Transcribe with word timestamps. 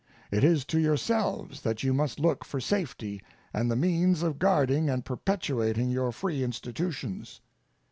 It 0.31 0.43
is 0.43 0.65
to 0.65 0.79
yourselves 0.79 1.61
that 1.61 1.83
you 1.83 1.93
must 1.93 2.19
look 2.19 2.43
for 2.43 2.59
safety 2.59 3.21
and 3.53 3.69
the 3.69 3.75
means 3.75 4.23
of 4.23 4.39
guarding 4.39 4.89
and 4.89 5.05
perpetuating 5.05 5.91
your 5.91 6.11
free 6.11 6.43
institutions. 6.43 7.39